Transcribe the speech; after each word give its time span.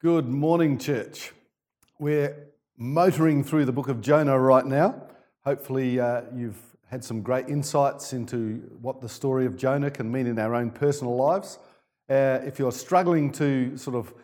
Good 0.00 0.28
morning, 0.28 0.78
church. 0.78 1.32
We're 1.98 2.50
motoring 2.76 3.42
through 3.42 3.64
the 3.64 3.72
book 3.72 3.88
of 3.88 4.00
Jonah 4.00 4.38
right 4.38 4.64
now. 4.64 5.08
Hopefully, 5.44 5.98
uh, 5.98 6.22
you've 6.32 6.60
had 6.88 7.02
some 7.02 7.20
great 7.20 7.48
insights 7.48 8.12
into 8.12 8.78
what 8.80 9.00
the 9.00 9.08
story 9.08 9.44
of 9.44 9.56
Jonah 9.56 9.90
can 9.90 10.08
mean 10.08 10.28
in 10.28 10.38
our 10.38 10.54
own 10.54 10.70
personal 10.70 11.16
lives. 11.16 11.58
Uh, 12.08 12.38
if 12.44 12.60
you're 12.60 12.70
struggling 12.70 13.32
to 13.32 13.76
sort 13.76 13.96
of 13.96 14.14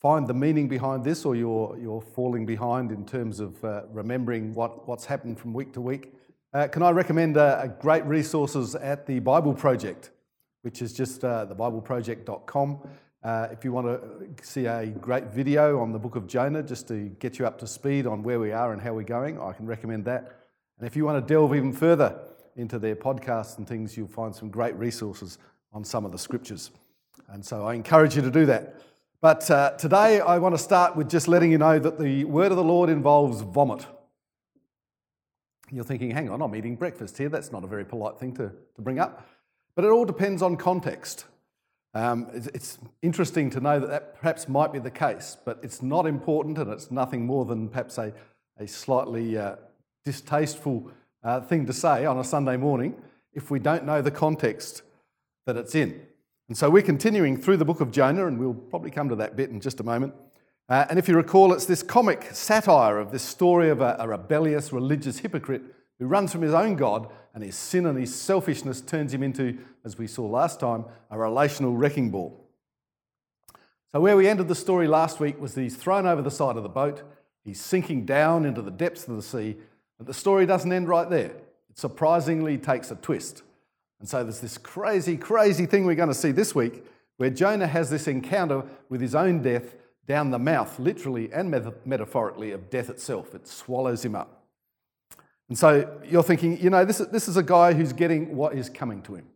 find 0.00 0.28
the 0.28 0.34
meaning 0.34 0.68
behind 0.68 1.02
this, 1.02 1.24
or 1.24 1.34
you're, 1.34 1.76
you're 1.76 2.00
falling 2.00 2.46
behind 2.46 2.92
in 2.92 3.04
terms 3.04 3.40
of 3.40 3.64
uh, 3.64 3.82
remembering 3.90 4.54
what, 4.54 4.86
what's 4.86 5.06
happened 5.06 5.40
from 5.40 5.52
week 5.52 5.72
to 5.72 5.80
week, 5.80 6.14
uh, 6.54 6.68
can 6.68 6.84
I 6.84 6.90
recommend 6.90 7.36
uh, 7.36 7.66
great 7.80 8.04
resources 8.04 8.76
at 8.76 9.06
the 9.06 9.18
Bible 9.18 9.54
Project, 9.54 10.10
which 10.62 10.80
is 10.80 10.92
just 10.92 11.24
uh, 11.24 11.46
thebibleproject.com. 11.50 12.78
Uh, 13.22 13.48
if 13.50 13.64
you 13.64 13.72
want 13.72 13.86
to 13.86 14.44
see 14.44 14.66
a 14.66 14.86
great 14.86 15.24
video 15.32 15.80
on 15.80 15.92
the 15.92 15.98
book 15.98 16.16
of 16.16 16.26
Jonah, 16.26 16.62
just 16.62 16.86
to 16.88 17.08
get 17.18 17.38
you 17.38 17.46
up 17.46 17.58
to 17.58 17.66
speed 17.66 18.06
on 18.06 18.22
where 18.22 18.38
we 18.38 18.52
are 18.52 18.72
and 18.72 18.80
how 18.80 18.92
we're 18.92 19.02
going, 19.02 19.40
I 19.40 19.52
can 19.52 19.66
recommend 19.66 20.04
that. 20.04 20.36
And 20.78 20.86
if 20.86 20.94
you 20.94 21.04
want 21.04 21.26
to 21.26 21.34
delve 21.34 21.54
even 21.54 21.72
further 21.72 22.18
into 22.56 22.78
their 22.78 22.96
podcasts 22.96 23.58
and 23.58 23.66
things, 23.66 23.96
you'll 23.96 24.08
find 24.08 24.34
some 24.34 24.48
great 24.48 24.74
resources 24.76 25.38
on 25.72 25.84
some 25.84 26.04
of 26.04 26.12
the 26.12 26.18
scriptures. 26.18 26.70
And 27.28 27.44
so 27.44 27.66
I 27.66 27.74
encourage 27.74 28.14
you 28.14 28.22
to 28.22 28.30
do 28.30 28.46
that. 28.46 28.80
But 29.20 29.50
uh, 29.50 29.72
today 29.72 30.20
I 30.20 30.38
want 30.38 30.54
to 30.54 30.62
start 30.62 30.94
with 30.94 31.10
just 31.10 31.26
letting 31.26 31.50
you 31.50 31.58
know 31.58 31.78
that 31.78 31.98
the 31.98 32.24
word 32.24 32.52
of 32.52 32.56
the 32.56 32.64
Lord 32.64 32.90
involves 32.90 33.40
vomit. 33.40 33.86
You're 35.72 35.84
thinking, 35.84 36.12
hang 36.12 36.30
on, 36.30 36.42
I'm 36.42 36.54
eating 36.54 36.76
breakfast 36.76 37.18
here. 37.18 37.28
That's 37.28 37.50
not 37.50 37.64
a 37.64 37.66
very 37.66 37.84
polite 37.84 38.18
thing 38.18 38.34
to, 38.34 38.52
to 38.76 38.82
bring 38.82 38.98
up. 38.98 39.26
But 39.74 39.84
it 39.84 39.88
all 39.88 40.04
depends 40.04 40.42
on 40.42 40.56
context. 40.56 41.24
Um, 41.94 42.28
it's, 42.32 42.78
interesting 43.00 43.48
to 43.50 43.60
know 43.60 43.80
that 43.80 43.88
that 43.88 44.20
perhaps 44.20 44.48
might 44.48 44.72
be 44.72 44.78
the 44.78 44.90
case, 44.90 45.36
but 45.44 45.58
it's 45.62 45.82
not 45.82 46.06
important 46.06 46.58
and 46.58 46.70
it's 46.70 46.90
nothing 46.90 47.24
more 47.24 47.44
than 47.44 47.68
perhaps 47.68 47.96
a, 47.98 48.12
a 48.58 48.66
slightly 48.66 49.38
uh, 49.38 49.56
distasteful 50.04 50.90
uh, 51.24 51.40
thing 51.40 51.66
to 51.66 51.72
say 51.72 52.04
on 52.04 52.18
a 52.18 52.24
Sunday 52.24 52.56
morning 52.56 52.94
if 53.32 53.50
we 53.50 53.58
don't 53.58 53.84
know 53.84 54.02
the 54.02 54.10
context 54.10 54.82
that 55.46 55.56
it's 55.56 55.74
in. 55.74 56.00
And 56.48 56.56
so 56.56 56.70
we're 56.70 56.82
continuing 56.82 57.36
through 57.36 57.56
the 57.56 57.64
book 57.64 57.80
of 57.80 57.90
Jonah, 57.90 58.26
and 58.26 58.38
we'll 58.38 58.54
probably 58.54 58.90
come 58.90 59.08
to 59.08 59.16
that 59.16 59.36
bit 59.36 59.50
in 59.50 59.60
just 59.60 59.80
a 59.80 59.84
moment. 59.84 60.14
Uh, 60.68 60.84
and 60.90 60.98
if 60.98 61.08
you 61.08 61.16
recall, 61.16 61.52
it's 61.52 61.66
this 61.66 61.82
comic 61.82 62.28
satire 62.32 62.98
of 62.98 63.12
this 63.12 63.22
story 63.22 63.68
of 63.68 63.80
a, 63.80 63.96
a 63.98 64.08
rebellious 64.08 64.72
religious 64.72 65.18
hypocrite 65.18 65.62
who 65.98 66.06
runs 66.06 66.32
from 66.32 66.42
his 66.42 66.54
own 66.54 66.76
God, 66.76 67.08
and 67.34 67.42
his 67.42 67.56
sin 67.56 67.86
and 67.86 67.98
his 67.98 68.14
selfishness 68.14 68.80
turns 68.80 69.12
him 69.12 69.22
into, 69.22 69.58
as 69.84 69.98
we 69.98 70.06
saw 70.06 70.26
last 70.26 70.60
time, 70.60 70.84
a 71.10 71.18
relational 71.18 71.76
wrecking 71.76 72.10
ball. 72.10 72.42
So, 73.92 74.00
where 74.00 74.16
we 74.16 74.28
ended 74.28 74.48
the 74.48 74.54
story 74.54 74.86
last 74.88 75.20
week 75.20 75.40
was 75.40 75.54
that 75.54 75.62
he's 75.62 75.76
thrown 75.76 76.06
over 76.06 76.22
the 76.22 76.30
side 76.30 76.56
of 76.56 76.62
the 76.62 76.68
boat, 76.68 77.02
he's 77.44 77.60
sinking 77.60 78.04
down 78.04 78.44
into 78.44 78.62
the 78.62 78.70
depths 78.70 79.06
of 79.08 79.16
the 79.16 79.22
sea, 79.22 79.56
but 79.98 80.06
the 80.06 80.14
story 80.14 80.44
doesn't 80.44 80.72
end 80.72 80.88
right 80.88 81.08
there. 81.08 81.32
It 81.70 81.78
surprisingly 81.78 82.58
takes 82.58 82.90
a 82.90 82.96
twist. 82.96 83.42
And 84.00 84.08
so, 84.08 84.22
there's 84.22 84.40
this 84.40 84.58
crazy, 84.58 85.16
crazy 85.16 85.66
thing 85.66 85.86
we're 85.86 85.94
going 85.94 86.08
to 86.08 86.14
see 86.14 86.32
this 86.32 86.54
week 86.54 86.84
where 87.16 87.30
Jonah 87.30 87.66
has 87.66 87.88
this 87.88 88.06
encounter 88.06 88.64
with 88.88 89.00
his 89.00 89.14
own 89.14 89.40
death 89.40 89.74
down 90.06 90.30
the 90.30 90.38
mouth, 90.38 90.78
literally 90.78 91.32
and 91.32 91.50
metaphorically, 91.84 92.52
of 92.52 92.70
death 92.70 92.90
itself. 92.90 93.34
It 93.34 93.48
swallows 93.48 94.04
him 94.04 94.14
up. 94.14 94.45
And 95.48 95.56
so 95.56 96.00
you're 96.04 96.22
thinking, 96.22 96.60
you 96.60 96.70
know, 96.70 96.84
this 96.84 97.00
is, 97.00 97.08
this 97.08 97.28
is 97.28 97.36
a 97.36 97.42
guy 97.42 97.72
who's 97.72 97.92
getting 97.92 98.36
what 98.36 98.54
is 98.54 98.68
coming 98.68 99.02
to 99.02 99.14
him. 99.14 99.26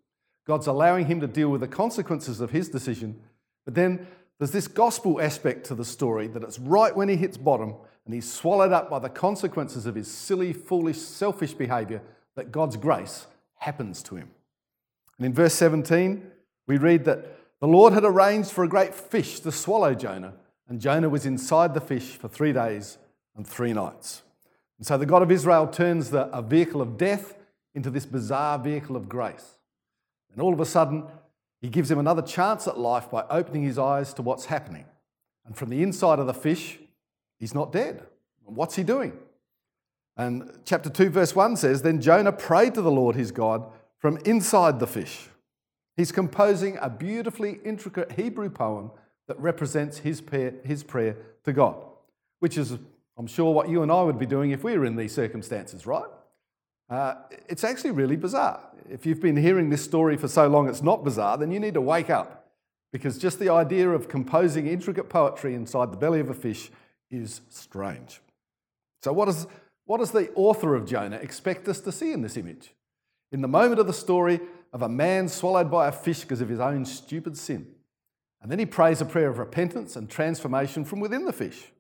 God's 0.47 0.67
allowing 0.67 1.06
him 1.06 1.20
to 1.20 1.27
deal 1.27 1.48
with 1.48 1.61
the 1.61 1.69
consequences 1.69 2.41
of 2.41 2.50
his 2.50 2.69
decision. 2.69 3.20
But 3.64 3.75
then 3.75 4.06
there's 4.39 4.50
this 4.50 4.67
gospel 4.67 5.20
aspect 5.20 5.64
to 5.67 5.75
the 5.75 5.84
story 5.84 6.27
that 6.28 6.42
it's 6.42 6.58
right 6.58 6.94
when 6.97 7.08
he 7.08 7.17
hits 7.17 7.36
bottom 7.36 7.75
and 8.05 8.14
he's 8.14 8.30
swallowed 8.30 8.72
up 8.72 8.91
by 8.91 8.98
the 8.98 9.08
consequences 9.08 9.86
of 9.86 9.94
his 9.94 10.11
silly, 10.11 10.52
foolish, 10.52 10.98
selfish 10.98 11.52
behavior 11.52 12.02
that 12.34 12.50
God's 12.50 12.77
grace 12.77 13.27
happens 13.58 14.02
to 14.05 14.17
him. 14.17 14.30
And 15.18 15.27
in 15.27 15.35
verse 15.35 15.55
17, 15.55 16.27
we 16.67 16.79
read 16.79 17.05
that 17.05 17.36
the 17.61 17.68
Lord 17.68 17.92
had 17.92 18.05
arranged 18.05 18.51
for 18.51 18.64
a 18.64 18.68
great 18.68 18.95
fish 18.95 19.40
to 19.40 19.52
swallow 19.52 19.95
Jonah, 19.95 20.33
and 20.67 20.80
Jonah 20.80 21.11
was 21.11 21.27
inside 21.27 21.74
the 21.74 21.80
fish 21.80 22.17
for 22.17 22.29
three 22.29 22.55
days 22.55 22.96
and 23.36 23.46
three 23.46 23.74
nights. 23.74 24.23
And 24.80 24.86
so 24.86 24.96
the 24.96 25.05
God 25.05 25.20
of 25.20 25.30
Israel 25.30 25.67
turns 25.67 26.08
the, 26.08 26.35
a 26.35 26.41
vehicle 26.41 26.80
of 26.80 26.96
death 26.96 27.35
into 27.74 27.91
this 27.91 28.07
bizarre 28.07 28.58
vehicle 28.58 28.96
of 28.96 29.11
grace. 29.11 29.58
And 30.33 30.41
all 30.41 30.55
of 30.55 30.61
a 30.61 30.64
sudden, 30.64 31.05
he 31.61 31.68
gives 31.68 31.91
him 31.91 31.98
another 31.98 32.23
chance 32.23 32.67
at 32.67 32.79
life 32.79 33.11
by 33.11 33.24
opening 33.29 33.63
his 33.63 33.79
eyes 33.79 34.14
to 34.14 34.23
what's 34.23 34.46
happening. 34.46 34.86
And 35.45 35.55
from 35.55 35.68
the 35.68 35.83
inside 35.83 36.18
of 36.18 36.27
the 36.27 36.33
fish, 36.33 36.79
he's 37.39 37.55
not 37.55 37.73
dead. 37.73 38.07
What's 38.46 38.74
he 38.74 38.83
doing? 38.83 39.13
And 40.17 40.51
chapter 40.64 40.89
2, 40.89 41.11
verse 41.11 41.36
1 41.36 41.58
says 41.58 41.83
Then 41.83 42.01
Jonah 42.01 42.33
prayed 42.33 42.73
to 42.73 42.80
the 42.80 42.91
Lord 42.91 43.17
his 43.17 43.33
God 43.33 43.67
from 43.98 44.17
inside 44.24 44.80
the 44.80 44.86
fish. 44.86 45.29
He's 45.95 46.11
composing 46.11 46.79
a 46.80 46.89
beautifully 46.89 47.61
intricate 47.67 48.12
Hebrew 48.12 48.48
poem 48.48 48.92
that 49.29 49.39
represents 49.39 49.98
his 49.98 50.23
prayer, 50.23 50.55
his 50.64 50.83
prayer 50.83 51.18
to 51.45 51.52
God, 51.52 51.85
which 52.39 52.57
is 52.57 52.79
I'm 53.20 53.27
sure 53.27 53.53
what 53.53 53.69
you 53.69 53.83
and 53.83 53.92
I 53.92 54.03
would 54.03 54.19
be 54.19 54.25
doing 54.25 54.51
if 54.51 54.64
we 54.64 54.79
were 54.79 54.86
in 54.86 54.97
these 54.97 55.14
circumstances, 55.14 55.85
right? 55.85 56.07
Uh, 56.89 57.17
it's 57.51 57.64
actually 57.64 57.91
really 57.91 58.17
bizarre. 58.17 58.67
If 58.89 59.05
you've 59.05 59.20
been 59.20 59.36
hearing 59.36 59.69
this 59.69 59.85
story 59.85 60.17
for 60.17 60.27
so 60.27 60.48
long 60.48 60.70
it's 60.70 60.81
not 60.81 61.05
bizarre, 61.05 61.36
then 61.36 61.51
you 61.51 61.61
need 61.61 61.75
to 61.75 61.83
wake 61.83 62.09
up 62.09 62.48
because 62.95 63.19
just 63.19 63.39
the 63.39 63.51
idea 63.51 63.91
of 63.91 64.09
composing 64.09 64.67
intricate 64.67 65.11
poetry 65.11 65.55
inside 65.55 65.92
the 65.92 65.98
belly 65.98 66.20
of 66.20 66.30
a 66.30 66.35
fish 66.35 66.70
is 67.11 67.42
strange. 67.51 68.23
So, 69.03 69.13
what, 69.13 69.29
is, 69.29 69.47
what 69.85 69.98
does 69.98 70.13
the 70.13 70.33
author 70.33 70.75
of 70.75 70.86
Jonah 70.86 71.17
expect 71.17 71.69
us 71.69 71.80
to 71.80 71.92
see 71.92 72.13
in 72.13 72.23
this 72.23 72.39
image? 72.39 72.73
In 73.33 73.42
the 73.42 73.48
moment 73.48 73.80
of 73.80 73.86
the 73.86 73.92
story 73.92 74.41
of 74.73 74.80
a 74.80 74.89
man 74.89 75.29
swallowed 75.29 75.70
by 75.70 75.89
a 75.89 75.92
fish 75.92 76.23
because 76.23 76.41
of 76.41 76.48
his 76.48 76.59
own 76.59 76.86
stupid 76.86 77.36
sin. 77.36 77.67
And 78.41 78.51
then 78.51 78.59
he 78.59 78.64
prays 78.64 79.03
a 79.03 79.05
prayer 79.05 79.29
of 79.29 79.39
repentance 79.39 79.95
and 79.95 80.09
transformation 80.09 80.86
from 80.86 81.01
within 81.01 81.27
the 81.27 81.35
fish. 81.35 81.70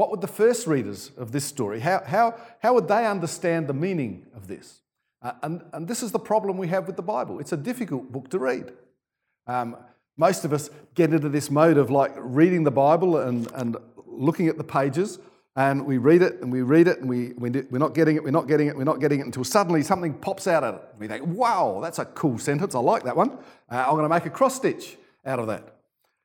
What 0.00 0.10
would 0.10 0.22
the 0.22 0.28
first 0.28 0.66
readers 0.66 1.10
of 1.18 1.30
this 1.30 1.44
story, 1.44 1.78
how, 1.80 2.02
how, 2.06 2.34
how 2.60 2.72
would 2.72 2.88
they 2.88 3.04
understand 3.04 3.66
the 3.66 3.74
meaning 3.74 4.24
of 4.34 4.48
this? 4.48 4.80
Uh, 5.20 5.32
and, 5.42 5.62
and 5.74 5.86
this 5.86 6.02
is 6.02 6.10
the 6.10 6.18
problem 6.18 6.56
we 6.56 6.68
have 6.68 6.86
with 6.86 6.96
the 6.96 7.02
Bible. 7.02 7.38
It's 7.38 7.52
a 7.52 7.56
difficult 7.58 8.10
book 8.10 8.30
to 8.30 8.38
read. 8.38 8.72
Um, 9.46 9.76
most 10.16 10.46
of 10.46 10.54
us 10.54 10.70
get 10.94 11.12
into 11.12 11.28
this 11.28 11.50
mode 11.50 11.76
of 11.76 11.90
like 11.90 12.14
reading 12.16 12.64
the 12.64 12.70
Bible 12.70 13.18
and, 13.18 13.46
and 13.52 13.76
looking 14.06 14.48
at 14.48 14.56
the 14.56 14.64
pages, 14.64 15.18
and 15.54 15.84
we 15.84 15.98
read 15.98 16.22
it 16.22 16.40
and 16.40 16.50
we 16.50 16.62
read 16.62 16.88
it 16.88 17.00
and 17.00 17.06
we, 17.06 17.34
we, 17.34 17.50
we're 17.50 17.78
not 17.78 17.92
getting 17.92 18.16
it, 18.16 18.24
we're 18.24 18.30
not 18.30 18.48
getting 18.48 18.68
it, 18.68 18.76
we're 18.78 18.84
not 18.84 19.00
getting 19.00 19.20
it 19.20 19.26
until 19.26 19.44
suddenly 19.44 19.82
something 19.82 20.14
pops 20.14 20.46
out 20.46 20.64
at 20.64 20.72
it. 20.72 20.82
We 20.98 21.08
think, 21.08 21.26
wow, 21.26 21.80
that's 21.82 21.98
a 21.98 22.06
cool 22.06 22.38
sentence. 22.38 22.74
I 22.74 22.78
like 22.78 23.02
that 23.02 23.18
one. 23.18 23.32
Uh, 23.70 23.84
I'm 23.86 23.90
going 23.90 24.04
to 24.04 24.08
make 24.08 24.24
a 24.24 24.30
cross 24.30 24.56
stitch 24.56 24.96
out 25.26 25.40
of 25.40 25.48
that. 25.48 25.76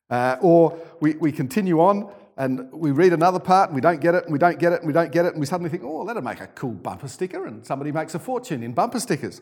Uh, 0.10 0.38
or 0.40 0.80
we, 1.02 1.16
we 1.16 1.34
continue 1.34 1.82
on 1.82 2.10
and 2.38 2.72
we 2.72 2.92
read 2.92 3.14
another 3.14 3.40
part 3.40 3.70
and 3.70 3.76
we 3.76 3.82
don't 3.82 4.02
get 4.02 4.14
it 4.14 4.26
and 4.26 4.34
we 4.34 4.40
don't 4.40 4.60
get 4.60 4.74
it 4.74 4.80
and 4.80 4.88
we 4.88 4.94
don't 4.94 5.12
get 5.12 5.26
it 5.26 5.34
and 5.34 5.40
we 5.40 5.46
suddenly 5.46 5.70
think, 5.70 5.84
oh, 5.86 6.06
that'll 6.06 6.22
make 6.22 6.42
a 6.42 6.48
cool 6.48 6.72
bumper 6.72 7.08
sticker 7.08 7.46
and 7.46 7.66
somebody 7.66 7.92
makes 7.92 8.14
a 8.14 8.20
fortune 8.20 8.62
in 8.62 8.74
bumper 8.74 9.00
stickers. 9.00 9.42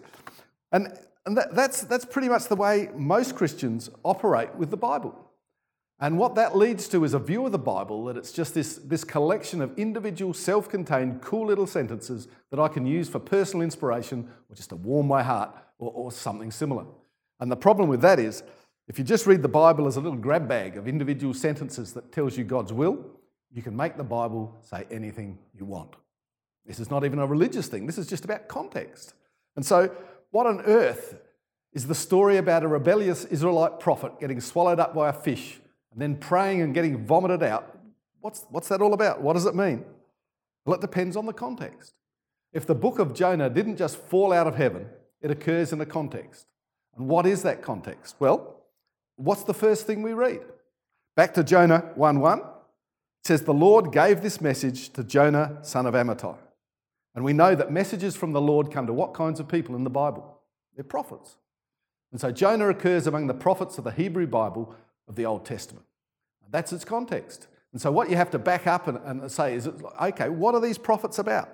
And, 0.72 0.96
and 1.26 1.36
that, 1.38 1.56
that's, 1.56 1.82
that's 1.82 2.06
pretty 2.06 2.30
much 2.30 2.48
the 2.48 2.56
way 2.56 2.90
most 2.96 3.36
Christians 3.36 3.90
operate 4.04 4.54
with 4.56 4.70
the 4.70 4.78
Bible. 4.78 5.32
And 6.00 6.18
what 6.18 6.36
that 6.36 6.56
leads 6.56 6.88
to 6.90 7.04
is 7.04 7.14
a 7.14 7.20
view 7.20 7.46
of 7.46 7.52
the 7.52 7.60
Bible 7.60 8.06
that 8.06 8.18
it's 8.18 8.32
just 8.32 8.54
this, 8.54 8.76
this 8.76 9.04
collection 9.04 9.62
of 9.62 9.78
individual, 9.78 10.34
self 10.34 10.70
contained, 10.70 11.22
cool 11.22 11.48
little 11.48 11.68
sentences 11.68 12.28
that 12.52 12.60
I 12.60 12.68
can 12.68 12.86
use 12.86 13.08
for 13.10 13.20
personal 13.20 13.64
inspiration 13.64 14.28
or 14.50 14.56
just 14.56 14.70
to 14.70 14.76
warm 14.76 15.08
my 15.08 15.24
heart 15.24 15.56
or, 15.80 15.92
or 15.92 16.12
something 16.12 16.52
similar. 16.52 16.86
And 17.40 17.52
the 17.52 17.56
problem 17.56 17.90
with 17.90 18.02
that 18.02 18.20
is 18.20 18.44
if 18.94 19.00
you 19.00 19.04
just 19.04 19.26
read 19.26 19.42
the 19.42 19.48
Bible 19.48 19.88
as 19.88 19.98
a 19.98 20.00
little 20.00 20.20
grab 20.20 20.48
bag 20.48 20.78
of 20.78 20.88
individual 20.88 21.34
sentences 21.34 21.94
that 21.94 22.12
tells 22.12 22.38
you 22.38 22.44
God's 22.44 22.72
will, 22.72 23.04
you 23.52 23.64
can 23.64 23.76
make 23.76 23.98
the 23.98 24.04
Bible 24.04 24.56
say 24.62 24.86
anything 24.92 25.40
you 25.58 25.66
want. 25.66 25.96
This 26.68 26.80
is 26.80 26.92
not 26.92 27.04
even 27.04 27.18
a 27.18 27.26
religious 27.26 27.66
thing, 27.66 27.88
this 27.88 27.98
is 27.98 28.06
just 28.06 28.24
about 28.24 28.48
context. 28.48 29.16
And 29.56 29.66
so, 29.66 29.90
what 30.30 30.46
on 30.46 30.62
earth 30.62 31.16
is 31.74 31.88
the 31.88 31.96
story 31.96 32.38
about 32.38 32.62
a 32.62 32.68
rebellious 32.68 33.26
Israelite 33.26 33.80
prophet 33.80 34.20
getting 34.20 34.40
swallowed 34.40 34.80
up 34.80 34.94
by 34.94 35.10
a 35.10 35.14
fish 35.14 35.60
and 35.92 36.00
then 36.00 36.16
praying 36.16 36.62
and 36.62 36.76
getting 36.76 37.04
vomited 37.04 37.42
out? 37.42 37.76
What's, 38.22 38.46
what's 38.52 38.68
that 38.68 38.80
all 38.80 38.94
about? 38.94 39.24
What 39.24 39.34
does 39.34 39.48
it 39.48 39.56
mean? 39.56 39.86
Well, 40.68 40.76
it 40.76 40.82
depends 40.82 41.18
on 41.18 41.26
the 41.26 41.34
context. 41.34 41.96
If 42.52 42.68
the 42.68 42.76
book 42.76 43.00
of 43.00 43.16
Jonah 43.16 43.50
didn't 43.50 43.78
just 43.78 43.98
fall 43.98 44.32
out 44.32 44.46
of 44.46 44.54
heaven, 44.54 44.86
it 45.20 45.32
occurs 45.32 45.74
in 45.74 45.82
a 45.82 45.86
context. 45.88 46.46
And 46.96 47.08
what 47.08 47.26
is 47.26 47.42
that 47.42 47.64
context? 47.64 48.18
Well, 48.20 48.60
What's 49.24 49.44
the 49.44 49.54
first 49.54 49.88
thing 49.88 50.02
we 50.02 50.14
read? 50.14 50.42
Back 51.16 51.34
to 51.36 51.44
Jonah 51.44 51.92
1 51.96 52.20
1. 52.20 52.40
It 52.40 52.46
says, 53.24 53.44
The 53.44 53.54
Lord 53.54 53.92
gave 53.92 54.22
this 54.22 54.42
message 54.42 54.90
to 54.94 55.04
Jonah, 55.04 55.60
son 55.62 55.86
of 55.86 55.94
Amittai. 55.94 56.36
And 57.16 57.24
we 57.24 57.32
know 57.32 57.56
that 57.56 57.72
messages 57.72 58.16
from 58.16 58.34
the 58.34 58.42
Lord 58.42 58.72
come 58.72 58.88
to 58.88 58.94
what 58.94 59.14
kinds 59.14 59.40
of 59.40 59.48
people 59.48 59.76
in 59.76 59.84
the 59.84 59.90
Bible? 59.90 60.40
They're 60.76 60.84
prophets. 60.84 61.38
And 62.12 62.20
so 62.20 62.32
Jonah 62.32 62.70
occurs 62.70 63.08
among 63.08 63.28
the 63.28 63.34
prophets 63.34 63.78
of 63.78 63.84
the 63.84 63.92
Hebrew 63.92 64.28
Bible 64.28 64.76
of 65.08 65.16
the 65.16 65.26
Old 65.26 65.46
Testament. 65.46 65.86
That's 66.54 66.72
its 66.72 66.86
context. 66.86 67.48
And 67.72 67.82
so, 67.82 67.92
what 67.92 68.10
you 68.10 68.16
have 68.16 68.30
to 68.32 68.40
back 68.40 68.68
up 68.68 68.88
and, 68.88 69.00
and 69.04 69.32
say 69.32 69.56
is, 69.56 69.68
okay, 70.02 70.30
what 70.30 70.54
are 70.54 70.62
these 70.62 70.78
prophets 70.78 71.18
about? 71.18 71.50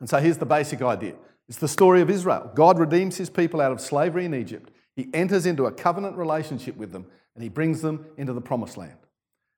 And 0.00 0.08
so, 0.08 0.18
here's 0.18 0.38
the 0.38 0.46
basic 0.46 0.80
idea 0.82 1.14
it's 1.48 1.58
the 1.58 1.68
story 1.68 2.00
of 2.00 2.08
Israel. 2.08 2.50
God 2.54 2.78
redeems 2.78 3.16
his 3.18 3.28
people 3.28 3.60
out 3.60 3.72
of 3.72 3.80
slavery 3.80 4.24
in 4.24 4.34
Egypt. 4.34 4.70
He 4.98 5.08
enters 5.14 5.46
into 5.46 5.66
a 5.66 5.70
covenant 5.70 6.16
relationship 6.16 6.76
with 6.76 6.90
them 6.90 7.06
and 7.36 7.42
he 7.44 7.48
brings 7.48 7.82
them 7.82 8.04
into 8.16 8.32
the 8.32 8.40
promised 8.40 8.76
land. 8.76 8.98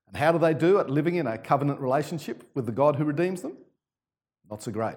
And 0.06 0.14
how 0.14 0.32
do 0.32 0.38
they 0.38 0.52
do 0.52 0.78
at 0.78 0.90
Living 0.90 1.14
in 1.14 1.26
a 1.26 1.38
covenant 1.38 1.80
relationship 1.80 2.46
with 2.52 2.66
the 2.66 2.72
God 2.72 2.96
who 2.96 3.04
redeems 3.04 3.40
them? 3.40 3.56
Not 4.50 4.62
so 4.62 4.70
great. 4.70 4.96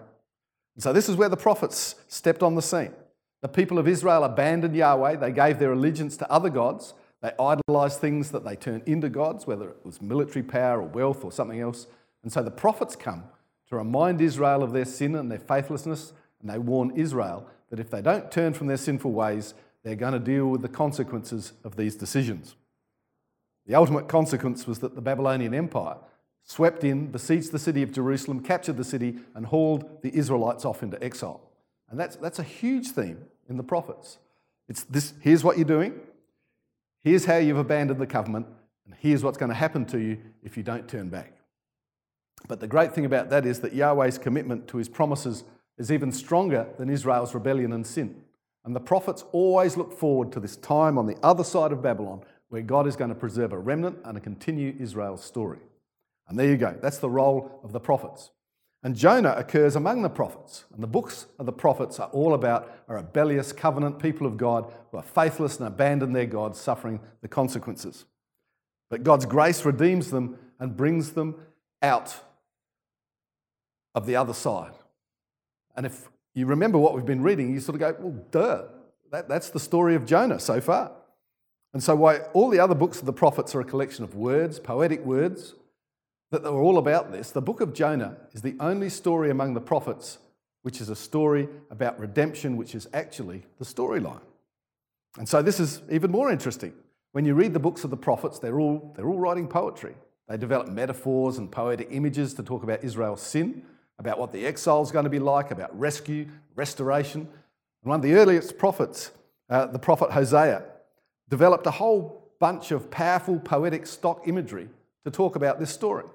And 0.75 0.83
so, 0.83 0.91
this 0.91 1.07
is 1.07 1.15
where 1.15 1.29
the 1.29 1.37
prophets 1.37 1.95
stepped 2.09 2.43
on 2.43 2.55
the 2.55 2.61
scene. 2.61 2.91
The 3.41 3.47
people 3.47 3.79
of 3.79 3.87
Israel 3.87 4.25
abandoned 4.25 4.75
Yahweh, 4.75 5.15
they 5.15 5.31
gave 5.31 5.59
their 5.59 5.71
allegiance 5.71 6.17
to 6.17 6.29
other 6.29 6.49
gods, 6.49 6.93
they 7.21 7.31
idolized 7.39 8.01
things 8.01 8.31
that 8.31 8.43
they 8.43 8.57
turned 8.57 8.83
into 8.85 9.07
gods, 9.07 9.47
whether 9.47 9.69
it 9.69 9.77
was 9.85 10.01
military 10.01 10.43
power 10.43 10.81
or 10.81 10.87
wealth 10.89 11.23
or 11.23 11.31
something 11.31 11.61
else. 11.61 11.87
And 12.21 12.33
so 12.33 12.43
the 12.43 12.51
prophets 12.51 12.97
come 12.97 13.23
to 13.69 13.77
remind 13.77 14.19
Israel 14.19 14.61
of 14.61 14.73
their 14.73 14.83
sin 14.83 15.15
and 15.15 15.31
their 15.31 15.39
faithlessness, 15.39 16.11
and 16.41 16.49
they 16.49 16.57
warn 16.57 16.91
Israel 16.97 17.47
that 17.69 17.79
if 17.79 17.89
they 17.89 18.01
don't 18.01 18.29
turn 18.29 18.53
from 18.53 18.67
their 18.67 18.75
sinful 18.75 19.13
ways, 19.13 19.53
they're 19.83 19.95
going 19.95 20.13
to 20.13 20.19
deal 20.19 20.47
with 20.47 20.61
the 20.61 20.69
consequences 20.69 21.53
of 21.63 21.75
these 21.75 21.95
decisions. 21.95 22.55
The 23.65 23.75
ultimate 23.75 24.07
consequence 24.07 24.67
was 24.67 24.79
that 24.79 24.95
the 24.95 25.01
Babylonian 25.01 25.53
Empire 25.53 25.97
swept 26.43 26.83
in, 26.83 27.07
besieged 27.07 27.51
the 27.51 27.59
city 27.59 27.81
of 27.83 27.91
Jerusalem, 27.91 28.41
captured 28.41 28.77
the 28.77 28.83
city, 28.83 29.19
and 29.35 29.45
hauled 29.45 30.01
the 30.01 30.13
Israelites 30.13 30.65
off 30.65 30.83
into 30.83 31.01
exile. 31.01 31.41
And 31.89 31.99
that's, 31.99 32.15
that's 32.17 32.39
a 32.39 32.43
huge 32.43 32.89
theme 32.89 33.25
in 33.49 33.57
the 33.57 33.63
prophets. 33.63 34.17
It's 34.67 34.83
this 34.83 35.13
here's 35.21 35.43
what 35.43 35.57
you're 35.57 35.65
doing, 35.65 35.99
Here's 37.03 37.25
how 37.25 37.37
you've 37.37 37.57
abandoned 37.57 37.99
the 37.99 38.07
covenant, 38.07 38.47
and 38.85 38.95
here's 38.97 39.23
what's 39.23 39.37
going 39.37 39.49
to 39.49 39.55
happen 39.55 39.85
to 39.87 39.99
you 39.99 40.17
if 40.41 40.55
you 40.55 40.63
don't 40.63 40.87
turn 40.87 41.09
back. 41.09 41.33
But 42.47 42.61
the 42.61 42.67
great 42.67 42.93
thing 42.93 43.05
about 43.05 43.29
that 43.29 43.45
is 43.45 43.59
that 43.59 43.73
Yahweh's 43.73 44.17
commitment 44.17 44.67
to 44.69 44.77
his 44.77 44.87
promises 44.87 45.43
is 45.77 45.91
even 45.91 46.11
stronger 46.11 46.67
than 46.77 46.89
Israel's 46.89 47.33
rebellion 47.33 47.73
and 47.73 47.85
sin. 47.85 48.22
And 48.65 48.75
the 48.75 48.79
prophets 48.79 49.25
always 49.31 49.77
look 49.77 49.91
forward 49.91 50.31
to 50.31 50.39
this 50.39 50.55
time 50.55 50.97
on 50.97 51.05
the 51.05 51.17
other 51.21 51.43
side 51.43 51.71
of 51.71 51.81
Babylon 51.81 52.23
where 52.49 52.61
God 52.61 52.87
is 52.87 52.95
going 52.95 53.09
to 53.09 53.15
preserve 53.15 53.51
a 53.51 53.57
remnant 53.57 53.97
and 54.05 54.21
continue 54.21 54.75
Israel's 54.79 55.23
story. 55.23 55.59
And 56.27 56.37
there 56.37 56.47
you 56.47 56.57
go. 56.57 56.77
That's 56.81 56.99
the 56.99 57.09
role 57.09 57.59
of 57.63 57.71
the 57.71 57.79
prophets. 57.79 58.31
And 58.83 58.95
Jonah 58.95 59.33
occurs 59.37 59.75
among 59.75 60.01
the 60.01 60.09
prophets. 60.09 60.65
And 60.73 60.83
the 60.83 60.87
books 60.87 61.25
of 61.39 61.45
the 61.45 61.53
prophets 61.53 61.99
are 61.99 62.09
all 62.09 62.33
about 62.33 62.71
a 62.87 62.95
rebellious 62.95 63.53
covenant 63.53 63.97
people 63.97 64.27
of 64.27 64.37
God 64.37 64.71
who 64.91 64.97
are 64.97 65.03
faithless 65.03 65.57
and 65.57 65.67
abandon 65.67 66.13
their 66.13 66.25
God, 66.25 66.55
suffering 66.55 66.99
the 67.21 67.27
consequences. 67.27 68.05
But 68.89 69.03
God's 69.03 69.25
grace 69.25 69.65
redeems 69.65 70.11
them 70.11 70.37
and 70.59 70.77
brings 70.77 71.13
them 71.13 71.35
out 71.81 72.15
of 73.95 74.05
the 74.05 74.15
other 74.15 74.33
side. 74.33 74.73
And 75.75 75.85
if 75.85 76.09
you 76.33 76.45
remember 76.45 76.77
what 76.77 76.95
we've 76.95 77.05
been 77.05 77.21
reading, 77.21 77.53
you 77.53 77.59
sort 77.59 77.75
of 77.75 77.79
go, 77.79 77.95
well, 77.99 78.25
duh, 78.31 78.63
that, 79.11 79.29
that's 79.29 79.49
the 79.49 79.59
story 79.59 79.95
of 79.95 80.05
Jonah 80.05 80.39
so 80.39 80.59
far. 80.59 80.91
And 81.73 81.81
so, 81.81 81.95
why 81.95 82.19
all 82.33 82.49
the 82.49 82.59
other 82.59 82.75
books 82.75 82.99
of 82.99 83.05
the 83.05 83.13
prophets 83.13 83.55
are 83.55 83.61
a 83.61 83.65
collection 83.65 84.03
of 84.03 84.15
words, 84.15 84.59
poetic 84.59 85.03
words, 85.03 85.55
that 86.31 86.45
are 86.45 86.61
all 86.61 86.77
about 86.77 87.11
this, 87.11 87.31
the 87.31 87.41
book 87.41 87.61
of 87.61 87.73
Jonah 87.73 88.17
is 88.31 88.41
the 88.41 88.55
only 88.59 88.89
story 88.89 89.29
among 89.29 89.53
the 89.53 89.61
prophets 89.61 90.17
which 90.63 90.81
is 90.81 90.89
a 90.89 90.95
story 90.95 91.47
about 91.69 91.99
redemption, 91.99 92.57
which 92.57 92.73
is 92.73 92.87
actually 92.93 93.43
the 93.59 93.65
storyline. 93.65 94.21
And 95.17 95.29
so 95.29 95.41
this 95.41 95.59
is 95.59 95.81
even 95.91 96.09
more 96.09 96.31
interesting. 96.31 96.73
When 97.11 97.25
you 97.25 97.35
read 97.35 97.53
the 97.53 97.59
books 97.59 97.83
of 97.83 97.91
the 97.91 97.97
prophets, 97.97 98.39
they're 98.39 98.59
all, 98.59 98.93
they're 98.95 99.07
all 99.07 99.19
writing 99.19 99.47
poetry. 99.47 99.93
They 100.27 100.37
develop 100.37 100.69
metaphors 100.69 101.37
and 101.37 101.51
poetic 101.51 101.89
images 101.91 102.33
to 102.35 102.43
talk 102.43 102.63
about 102.63 102.83
Israel's 102.83 103.21
sin, 103.21 103.63
about 103.99 104.19
what 104.19 104.31
the 104.31 104.45
exile 104.45 104.81
is 104.81 104.91
going 104.91 105.03
to 105.03 105.09
be 105.09 105.19
like, 105.19 105.51
about 105.51 105.77
rescue, 105.77 106.27
restoration. 106.55 107.21
And 107.21 107.89
one 107.89 107.99
of 107.99 108.03
the 108.03 108.13
earliest 108.13 108.57
prophets, 108.57 109.11
uh, 109.49 109.67
the 109.67 109.79
prophet 109.79 110.11
Hosea, 110.11 110.63
developed 111.29 111.65
a 111.67 111.71
whole 111.71 112.31
bunch 112.39 112.71
of 112.71 112.91
powerful 112.91 113.39
poetic 113.39 113.87
stock 113.87 114.27
imagery 114.27 114.67
to 115.05 115.11
talk 115.11 115.35
about 115.35 115.59
this 115.59 115.71
story. 115.71 116.05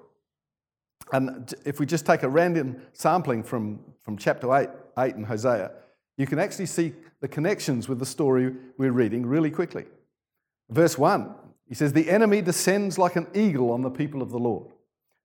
And 1.13 1.53
if 1.65 1.81
we 1.81 1.87
just 1.87 2.05
take 2.05 2.23
a 2.23 2.29
random 2.29 2.83
sampling 2.93 3.43
from, 3.43 3.81
from 4.03 4.19
chapter 4.19 4.55
8, 4.55 4.69
8 4.99 5.15
in 5.15 5.25
Hosea, 5.25 5.71
you 6.17 6.27
can 6.27 6.39
actually 6.39 6.67
see 6.67 6.93
the 7.21 7.29
connections 7.29 7.89
with 7.89 7.99
the 7.99 8.07
story 8.07 8.55
we're 8.77 8.93
reading 8.93 9.25
really 9.25 9.51
quickly. 9.51 9.87
Verse 10.71 10.99
1, 10.99 11.35
he 11.67 11.75
says, 11.75 11.93
The 11.93 12.11
enemy 12.11 12.43
descends 12.43 12.99
like 12.99 13.17
an 13.17 13.27
eagle 13.35 13.71
on 13.71 13.83
the 13.83 13.91
people 13.91 14.21
of 14.21 14.31
the 14.31 14.39
Lord, 14.39 14.69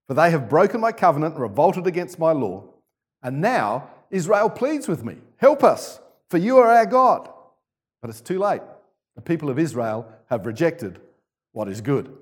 for 0.07 0.13
they 0.13 0.31
have 0.31 0.49
broken 0.49 0.81
my 0.81 0.91
covenant 0.91 1.35
and 1.35 1.41
revolted 1.41 1.87
against 1.87 2.19
my 2.19 2.31
law. 2.31 2.63
And 3.21 3.41
now 3.41 3.89
Israel 4.09 4.49
pleads 4.49 4.87
with 4.87 5.03
me, 5.03 5.17
Help 5.37 5.63
us, 5.63 5.99
for 6.29 6.37
you 6.37 6.57
are 6.57 6.69
our 6.69 6.85
God. 6.85 7.29
But 8.01 8.09
it's 8.09 8.21
too 8.21 8.39
late. 8.39 8.61
The 9.15 9.21
people 9.21 9.49
of 9.49 9.59
Israel 9.59 10.11
have 10.29 10.45
rejected 10.45 10.99
what 11.51 11.67
is 11.67 11.81
good. 11.81 12.15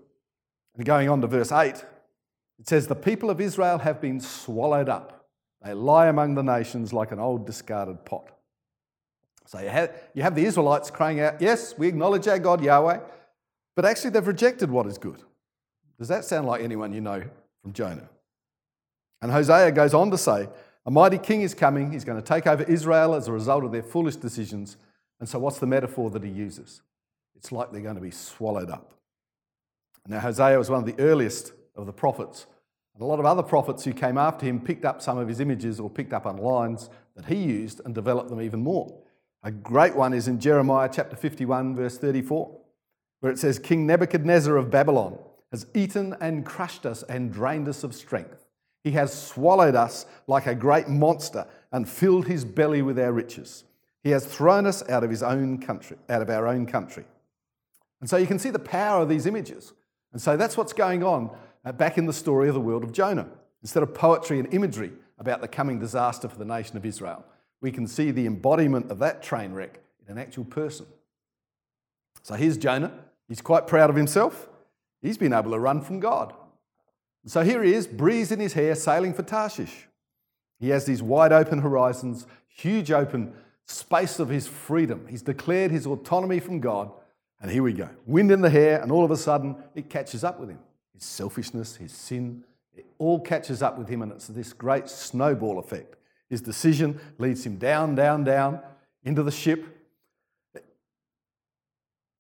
And 0.76 0.86
going 0.86 1.10
on 1.10 1.22
to 1.22 1.28
verse 1.28 1.52
8, 1.52 1.76
it 2.60 2.68
says, 2.68 2.88
The 2.88 2.96
people 2.96 3.30
of 3.30 3.42
Israel 3.42 3.80
have 3.80 4.00
been 4.00 4.20
swallowed 4.20 4.90
up. 4.90 5.26
They 5.64 5.74
lie 5.74 6.08
among 6.08 6.36
the 6.36 6.44
nations 6.44 6.94
like 6.94 7.12
an 7.12 7.20
old 7.20 7.46
discarded 7.46 8.06
pot. 8.06 8.30
So 9.46 9.60
you 9.60 9.70
have, 9.70 9.92
you 10.14 10.24
have 10.24 10.36
the 10.36 10.46
Israelites 10.46 10.92
crying 10.92 11.20
out, 11.20 11.42
Yes, 11.42 11.78
we 11.78 11.88
acknowledge 11.88 12.28
our 12.28 12.40
God 12.40 12.64
Yahweh, 12.64 13.00
but 13.76 13.86
actually 13.86 14.12
they've 14.12 14.26
rejected 14.26 14.70
what 14.70 14.86
is 14.86 14.98
good. 14.98 15.22
Does 15.98 16.08
that 16.08 16.26
sound 16.26 16.48
like 16.48 16.62
anyone 16.62 16.94
you 16.94 17.02
know 17.02 17.24
from 17.62 17.74
Jonah? 17.74 18.10
And 19.22 19.32
Hosea 19.32 19.72
goes 19.72 19.94
on 19.94 20.12
to 20.12 20.18
say, 20.18 20.48
A 20.86 20.92
mighty 20.92 21.18
king 21.18 21.42
is 21.42 21.54
coming. 21.54 21.92
He's 21.92 22.06
going 22.06 22.22
to 22.22 22.28
take 22.28 22.48
over 22.48 22.64
Israel 22.64 23.14
as 23.14 23.28
a 23.28 23.32
result 23.32 23.64
of 23.64 23.72
their 23.72 23.84
foolish 23.84 24.16
decisions. 24.16 24.78
And 25.20 25.30
so, 25.30 25.40
what's 25.40 25.60
the 25.60 25.68
metaphor 25.68 26.10
that 26.10 26.24
he 26.24 26.30
uses? 26.30 26.82
It's 27.36 27.52
like 27.52 27.72
they're 27.72 27.82
going 27.82 27.96
to 27.96 28.02
be 28.02 28.12
swallowed 28.12 28.70
up. 28.70 28.94
Now, 30.08 30.20
Hosea 30.20 30.58
was 30.58 30.70
one 30.70 30.80
of 30.80 30.86
the 30.86 31.02
earliest 31.02 31.54
of 31.76 31.86
the 31.86 31.94
prophets. 31.94 32.48
And 32.94 33.04
a 33.04 33.06
lot 33.06 33.20
of 33.20 33.26
other 33.26 33.44
prophets 33.44 33.84
who 33.84 33.94
came 33.94 34.18
after 34.18 34.46
him 34.46 34.60
picked 34.60 34.86
up 34.86 35.02
some 35.02 35.18
of 35.18 35.28
his 35.28 35.40
images 35.40 35.80
or 35.80 35.90
picked 35.90 36.14
up 36.14 36.26
on 36.26 36.38
lines 36.38 36.90
that 37.16 37.26
he 37.26 37.36
used 37.36 37.82
and 37.86 37.96
developed 37.96 38.30
them 38.30 38.42
even 38.42 38.62
more. 38.62 39.02
A 39.44 39.52
great 39.52 39.96
one 39.96 40.14
is 40.14 40.28
in 40.28 40.40
Jeremiah 40.40 40.90
chapter 40.92 41.16
51, 41.16 41.76
verse 41.76 41.98
34, 41.98 42.60
where 43.22 43.32
it 43.32 43.40
says, 43.40 43.58
King 43.58 43.88
Nebuchadnezzar 43.88 44.56
of 44.56 44.70
Babylon 44.70 45.18
has 45.52 45.66
eaten 45.74 46.16
and 46.22 46.46
crushed 46.46 46.86
us 46.86 47.04
and 47.04 47.32
drained 47.32 47.68
us 47.68 47.84
of 47.84 47.94
strength. 47.94 48.46
He 48.84 48.92
has 48.92 49.14
swallowed 49.14 49.76
us 49.76 50.06
like 50.28 50.48
a 50.48 50.56
great 50.56 50.88
monster 50.88 51.46
and 51.72 51.88
filled 51.88 52.28
his 52.28 52.46
belly 52.46 52.82
with 52.82 52.98
our 52.98 53.12
riches. 53.12 53.64
He 54.04 54.10
has 54.12 54.26
thrown 54.26 54.66
us 54.66 54.88
out 54.90 55.04
of 55.04 55.10
his 55.10 55.22
own 55.22 55.60
country, 55.60 55.98
out 56.10 56.22
of 56.22 56.30
our 56.30 56.48
own 56.48 56.66
country. 56.66 57.06
And 58.00 58.10
so 58.10 58.18
you 58.18 58.26
can 58.26 58.40
see 58.40 58.50
the 58.50 58.60
power 58.60 59.02
of 59.02 59.10
these 59.10 59.28
images. 59.28 59.74
And 60.12 60.22
so 60.22 60.36
that's 60.36 60.58
what's 60.58 60.74
going 60.74 61.04
on 61.04 61.30
uh, 61.64 61.72
back 61.72 61.98
in 61.98 62.08
the 62.08 62.14
story 62.14 62.48
of 62.48 62.56
the 62.56 62.62
world 62.62 62.84
of 62.84 62.92
Jonah. 62.92 63.28
Instead 63.62 63.84
of 63.84 63.94
poetry 63.94 64.40
and 64.40 64.52
imagery 64.54 64.92
about 65.20 65.42
the 65.42 65.48
coming 65.48 65.80
disaster 65.80 66.28
for 66.28 66.38
the 66.38 66.46
nation 66.46 66.78
of 66.78 66.86
Israel, 66.86 67.24
we 67.62 67.72
can 67.72 67.86
see 67.86 68.10
the 68.10 68.26
embodiment 68.26 68.90
of 68.90 68.98
that 69.00 69.22
train 69.22 69.54
wreck 69.54 69.80
in 70.04 70.12
an 70.12 70.18
actual 70.18 70.46
person. 70.46 70.88
So 72.24 72.34
here's 72.34 72.58
Jonah. 72.58 72.92
He's 73.28 73.42
quite 73.42 73.68
proud 73.68 73.92
of 73.92 73.96
himself. 73.96 74.50
He's 75.02 75.18
been 75.18 75.34
able 75.34 75.52
to 75.52 75.60
run 75.60 75.82
from 75.82 76.00
God. 76.00 76.34
So 77.26 77.44
here 77.44 77.64
he 77.64 77.74
is, 77.74 77.88
breeze 77.88 78.32
in 78.32 78.40
his 78.40 78.54
hair, 78.54 78.76
sailing 78.76 79.14
for 79.14 79.24
Tarshish. 79.24 79.88
He 80.60 80.70
has 80.70 80.86
these 80.86 81.04
wide 81.04 81.32
open 81.32 81.60
horizons, 81.60 82.26
huge 82.48 82.92
open 82.92 83.34
space 83.66 84.20
of 84.20 84.30
his 84.30 84.48
freedom. 84.48 85.06
He's 85.08 85.22
declared 85.22 85.72
his 85.72 85.86
autonomy 85.86 86.40
from 86.40 86.60
God. 86.60 86.92
And 87.42 87.50
here 87.50 87.64
we 87.64 87.74
go 87.74 87.90
wind 88.06 88.32
in 88.32 88.42
the 88.42 88.50
hair, 88.50 88.82
and 88.82 88.92
all 88.92 89.04
of 89.04 89.12
a 89.12 89.18
sudden 89.18 89.56
it 89.76 89.90
catches 89.90 90.24
up 90.24 90.40
with 90.40 90.50
him 90.50 90.60
his 91.02 91.08
selfishness, 91.08 91.76
his 91.78 91.92
sin, 91.92 92.44
it 92.76 92.86
all 93.00 93.20
catches 93.20 93.64
up 93.64 93.78
with 93.78 93.90
him, 93.90 94.04
and 94.04 94.12
it's 94.12 94.28
this 94.28 94.54
great 94.54 94.88
snowball 94.88 95.58
effect. 95.58 95.96
His 96.30 96.42
decision 96.42 97.00
leads 97.18 97.46
him 97.46 97.58
down, 97.58 97.96
down, 97.96 98.24
down 98.24 98.62
into 99.04 99.24
the 99.24 99.32
ship, 99.32 99.81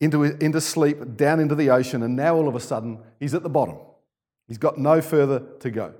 into, 0.01 0.23
into 0.23 0.59
sleep, 0.59 1.15
down 1.15 1.39
into 1.39 1.55
the 1.55 1.69
ocean, 1.69 2.03
and 2.03 2.15
now 2.15 2.35
all 2.35 2.49
of 2.49 2.55
a 2.55 2.59
sudden 2.59 2.99
he's 3.19 3.33
at 3.33 3.43
the 3.43 3.49
bottom. 3.49 3.77
He's 4.47 4.57
got 4.57 4.77
no 4.77 5.01
further 5.01 5.41
to 5.59 5.71
go. 5.71 5.93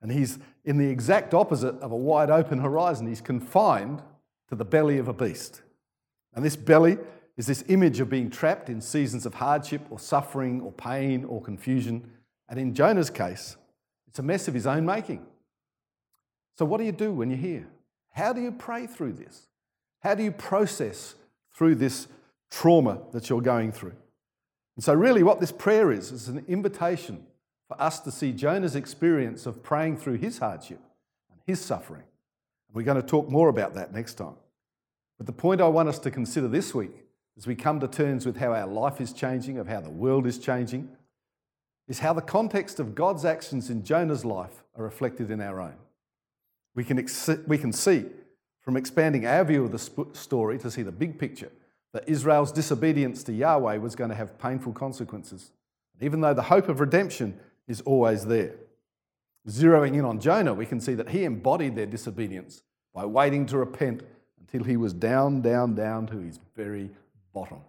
And 0.00 0.12
he's 0.12 0.38
in 0.64 0.78
the 0.78 0.88
exact 0.88 1.34
opposite 1.34 1.74
of 1.80 1.90
a 1.90 1.96
wide 1.96 2.30
open 2.30 2.58
horizon. 2.60 3.08
He's 3.08 3.20
confined 3.20 4.02
to 4.48 4.54
the 4.54 4.64
belly 4.64 4.98
of 4.98 5.08
a 5.08 5.12
beast. 5.12 5.62
And 6.34 6.44
this 6.44 6.54
belly 6.54 6.98
is 7.36 7.48
this 7.48 7.64
image 7.66 7.98
of 7.98 8.08
being 8.08 8.30
trapped 8.30 8.68
in 8.68 8.80
seasons 8.80 9.26
of 9.26 9.34
hardship 9.34 9.82
or 9.90 9.98
suffering 9.98 10.60
or 10.60 10.70
pain 10.70 11.24
or 11.24 11.42
confusion 11.42 12.08
and 12.48 12.58
in 12.58 12.74
Jonah's 12.74 13.10
case, 13.10 13.56
it's 14.06 14.18
a 14.18 14.22
mess 14.22 14.48
of 14.48 14.54
his 14.54 14.66
own 14.66 14.86
making. 14.86 15.24
So, 16.56 16.64
what 16.64 16.78
do 16.78 16.84
you 16.84 16.92
do 16.92 17.12
when 17.12 17.30
you're 17.30 17.38
here? 17.38 17.68
How 18.12 18.32
do 18.32 18.40
you 18.40 18.52
pray 18.52 18.86
through 18.86 19.14
this? 19.14 19.46
How 20.00 20.14
do 20.14 20.22
you 20.22 20.32
process 20.32 21.14
through 21.52 21.76
this 21.76 22.06
trauma 22.50 23.00
that 23.12 23.28
you're 23.28 23.40
going 23.40 23.72
through? 23.72 23.94
And 24.76 24.84
so, 24.84 24.94
really, 24.94 25.22
what 25.22 25.40
this 25.40 25.52
prayer 25.52 25.90
is, 25.90 26.12
is 26.12 26.28
an 26.28 26.44
invitation 26.46 27.26
for 27.68 27.80
us 27.80 28.00
to 28.00 28.10
see 28.10 28.32
Jonah's 28.32 28.76
experience 28.76 29.46
of 29.46 29.62
praying 29.62 29.96
through 29.96 30.18
his 30.18 30.38
hardship 30.38 30.80
and 31.30 31.40
his 31.46 31.60
suffering. 31.60 32.04
We're 32.72 32.82
going 32.82 33.00
to 33.00 33.06
talk 33.06 33.30
more 33.30 33.48
about 33.48 33.74
that 33.74 33.92
next 33.92 34.14
time. 34.14 34.36
But 35.16 35.26
the 35.26 35.32
point 35.32 35.60
I 35.62 35.68
want 35.68 35.88
us 35.88 35.98
to 36.00 36.10
consider 36.10 36.46
this 36.46 36.74
week, 36.74 37.04
as 37.38 37.46
we 37.46 37.54
come 37.54 37.80
to 37.80 37.88
terms 37.88 38.26
with 38.26 38.36
how 38.36 38.52
our 38.52 38.66
life 38.66 39.00
is 39.00 39.12
changing, 39.12 39.58
of 39.58 39.66
how 39.66 39.80
the 39.80 39.90
world 39.90 40.26
is 40.26 40.38
changing, 40.38 40.90
is 41.88 42.00
how 42.00 42.12
the 42.12 42.20
context 42.20 42.78
of 42.80 42.94
God's 42.94 43.24
actions 43.24 43.70
in 43.70 43.82
Jonah's 43.82 44.24
life 44.24 44.62
are 44.76 44.84
reflected 44.84 45.30
in 45.30 45.40
our 45.40 45.60
own. 45.60 45.76
We 46.74 46.84
can, 46.84 46.98
ex- 46.98 47.30
we 47.46 47.56
can 47.56 47.72
see 47.72 48.04
from 48.60 48.76
expanding 48.76 49.26
our 49.26 49.44
view 49.44 49.64
of 49.64 49.72
the 49.72 49.78
sp- 49.80 50.12
story 50.12 50.58
to 50.58 50.70
see 50.70 50.82
the 50.82 50.92
big 50.92 51.18
picture 51.18 51.50
that 51.96 52.06
Israel's 52.06 52.52
disobedience 52.52 53.22
to 53.22 53.32
Yahweh 53.32 53.78
was 53.78 53.96
going 53.96 54.10
to 54.10 54.16
have 54.16 54.38
painful 54.38 54.74
consequences, 54.74 55.50
even 55.98 56.20
though 56.20 56.34
the 56.34 56.42
hope 56.42 56.68
of 56.68 56.78
redemption 56.78 57.40
is 57.66 57.80
always 57.80 58.26
there. 58.26 58.54
Zeroing 59.48 59.94
in 59.94 60.04
on 60.04 60.20
Jonah, 60.20 60.52
we 60.52 60.66
can 60.66 60.78
see 60.78 60.92
that 60.92 61.08
he 61.08 61.24
embodied 61.24 61.74
their 61.74 61.86
disobedience 61.86 62.62
by 62.92 63.06
waiting 63.06 63.46
to 63.46 63.56
repent 63.56 64.02
until 64.38 64.62
he 64.62 64.76
was 64.76 64.92
down, 64.92 65.40
down, 65.40 65.74
down 65.74 66.06
to 66.08 66.18
his 66.18 66.38
very 66.54 66.90
bottom. 67.32 67.60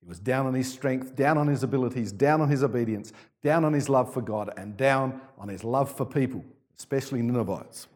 He 0.00 0.08
was 0.08 0.18
down 0.18 0.46
on 0.46 0.54
his 0.54 0.68
strength, 0.68 1.14
down 1.14 1.38
on 1.38 1.46
his 1.46 1.62
abilities, 1.62 2.10
down 2.10 2.40
on 2.40 2.48
his 2.48 2.64
obedience, 2.64 3.12
down 3.44 3.64
on 3.64 3.72
his 3.72 3.88
love 3.88 4.12
for 4.12 4.22
God, 4.22 4.52
and 4.56 4.76
down 4.76 5.20
on 5.38 5.46
his 5.46 5.62
love 5.62 5.88
for 5.88 6.04
people, 6.04 6.44
especially 6.76 7.22
Ninevites. 7.22 7.86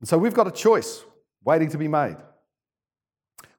And 0.00 0.08
so 0.08 0.18
we've 0.18 0.34
got 0.34 0.48
a 0.48 0.50
choice 0.50 1.04
waiting 1.44 1.68
to 1.68 1.78
be 1.78 1.86
made. 1.86 2.16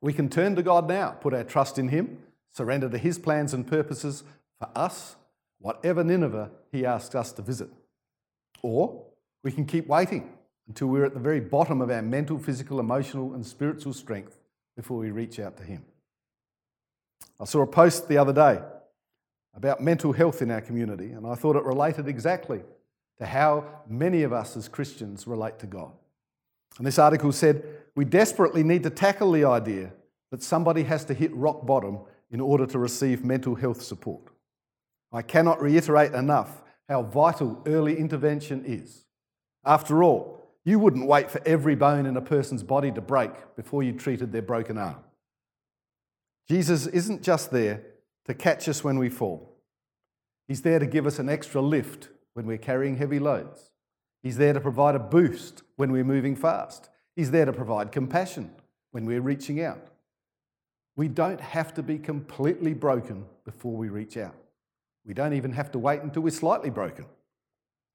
We 0.03 0.11
can 0.11 0.27
turn 0.27 0.57
to 0.57 0.63
God 0.63 0.89
now, 0.89 1.11
put 1.11 1.33
our 1.33 1.45
trust 1.45 1.79
in 1.79 1.87
Him, 1.87 2.17
surrender 2.51 2.89
to 2.89 2.97
His 2.97 3.17
plans 3.17 3.53
and 3.53 3.65
purposes 3.65 4.25
for 4.59 4.67
us, 4.75 5.15
whatever 5.59 6.03
Nineveh 6.03 6.51
He 6.73 6.85
asks 6.85 7.15
us 7.15 7.31
to 7.31 7.41
visit. 7.41 7.69
Or 8.61 9.05
we 9.45 9.53
can 9.53 9.65
keep 9.65 9.87
waiting 9.87 10.33
until 10.67 10.87
we're 10.87 11.05
at 11.05 11.13
the 11.13 11.21
very 11.21 11.39
bottom 11.39 11.81
of 11.81 11.89
our 11.89 12.01
mental, 12.01 12.37
physical, 12.37 12.81
emotional, 12.81 13.33
and 13.33 13.45
spiritual 13.45 13.93
strength 13.93 14.37
before 14.75 14.97
we 14.97 15.09
reach 15.09 15.39
out 15.39 15.55
to 15.55 15.63
Him. 15.63 15.85
I 17.39 17.45
saw 17.45 17.61
a 17.61 17.67
post 17.67 18.09
the 18.09 18.17
other 18.17 18.33
day 18.33 18.61
about 19.55 19.81
mental 19.81 20.11
health 20.11 20.41
in 20.41 20.51
our 20.51 20.61
community, 20.61 21.13
and 21.13 21.25
I 21.25 21.35
thought 21.35 21.55
it 21.55 21.63
related 21.63 22.09
exactly 22.09 22.59
to 23.19 23.25
how 23.25 23.63
many 23.87 24.23
of 24.23 24.33
us 24.33 24.57
as 24.57 24.67
Christians 24.67 25.27
relate 25.27 25.59
to 25.59 25.65
God. 25.65 25.93
And 26.77 26.85
this 26.85 26.99
article 26.99 27.31
said, 27.31 27.63
We 27.95 28.05
desperately 28.05 28.63
need 28.63 28.83
to 28.83 28.89
tackle 28.89 29.31
the 29.31 29.45
idea 29.45 29.93
that 30.31 30.41
somebody 30.41 30.83
has 30.83 31.05
to 31.05 31.13
hit 31.13 31.33
rock 31.35 31.65
bottom 31.65 31.99
in 32.31 32.39
order 32.39 32.65
to 32.65 32.79
receive 32.79 33.23
mental 33.23 33.55
health 33.55 33.81
support. 33.81 34.23
I 35.11 35.21
cannot 35.21 35.61
reiterate 35.61 36.13
enough 36.13 36.63
how 36.89 37.03
vital 37.03 37.61
early 37.67 37.97
intervention 37.97 38.63
is. 38.65 39.05
After 39.63 40.03
all, 40.03 40.39
you 40.65 40.79
wouldn't 40.79 41.07
wait 41.07 41.29
for 41.29 41.41
every 41.45 41.75
bone 41.75 42.05
in 42.05 42.17
a 42.17 42.21
person's 42.21 42.63
body 42.63 42.91
to 42.91 43.01
break 43.01 43.31
before 43.55 43.83
you 43.83 43.93
treated 43.93 44.31
their 44.31 44.41
broken 44.41 44.77
arm. 44.77 45.03
Jesus 46.49 46.87
isn't 46.87 47.21
just 47.21 47.51
there 47.51 47.83
to 48.25 48.33
catch 48.33 48.67
us 48.67 48.83
when 48.83 48.97
we 48.97 49.09
fall, 49.09 49.53
He's 50.47 50.61
there 50.61 50.79
to 50.79 50.85
give 50.85 51.07
us 51.07 51.19
an 51.19 51.29
extra 51.29 51.61
lift 51.61 52.09
when 52.33 52.45
we're 52.45 52.57
carrying 52.57 52.97
heavy 52.97 53.19
loads. 53.19 53.71
He's 54.21 54.37
there 54.37 54.53
to 54.53 54.59
provide 54.59 54.95
a 54.95 54.99
boost 54.99 55.63
when 55.75 55.91
we're 55.91 56.03
moving 56.03 56.35
fast. 56.35 56.89
He's 57.15 57.31
there 57.31 57.45
to 57.45 57.53
provide 57.53 57.91
compassion 57.91 58.51
when 58.91 59.05
we're 59.05 59.21
reaching 59.21 59.61
out. 59.61 59.79
We 60.95 61.07
don't 61.07 61.41
have 61.41 61.73
to 61.75 61.83
be 61.83 61.97
completely 61.97 62.73
broken 62.73 63.25
before 63.45 63.75
we 63.75 63.89
reach 63.89 64.17
out. 64.17 64.35
We 65.05 65.13
don't 65.13 65.33
even 65.33 65.51
have 65.53 65.71
to 65.71 65.79
wait 65.79 66.01
until 66.01 66.21
we're 66.21 66.31
slightly 66.31 66.69
broken. 66.69 67.05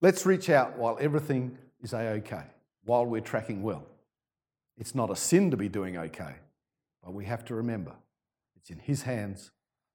Let's 0.00 0.26
reach 0.26 0.50
out 0.50 0.76
while 0.76 0.96
everything 1.00 1.56
is 1.80 1.92
a 1.92 1.98
okay, 1.98 2.44
while 2.84 3.06
we're 3.06 3.20
tracking 3.20 3.62
well. 3.62 3.84
It's 4.76 4.94
not 4.94 5.10
a 5.10 5.16
sin 5.16 5.50
to 5.50 5.56
be 5.56 5.68
doing 5.68 5.96
okay, 5.96 6.34
but 7.02 7.14
we 7.14 7.24
have 7.24 7.44
to 7.46 7.54
remember 7.54 7.92
it's 8.56 8.70
in 8.70 8.78
His 8.78 9.02
hands, 9.02 9.50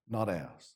not 0.10 0.30
ours. 0.30 0.76